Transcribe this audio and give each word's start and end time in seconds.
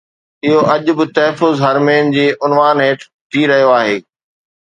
اهو 0.45 0.59
اڄ 0.73 0.85
به 0.97 1.05
تحفظ 1.17 1.55
حرمين 1.65 2.05
جي 2.15 2.25
عنوان 2.45 2.75
هيٺ 2.85 2.99
ٿي 3.31 3.41
رهيو 3.49 3.69
آهي 3.79 3.97